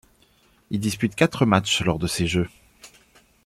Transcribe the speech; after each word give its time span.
Il 0.71 0.79
dispute 0.79 1.13
quatre 1.13 1.45
matchs 1.45 1.83
lors 1.83 1.99
de 1.99 2.07
ces 2.07 2.25
Jeux. 2.25 2.49